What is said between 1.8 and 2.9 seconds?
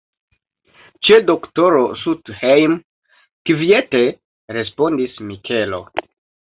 Stuthejm,